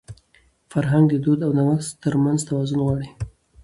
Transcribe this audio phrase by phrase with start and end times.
[0.71, 3.09] فرهنګ د دود او نوښت تر منځ توازن غواړي.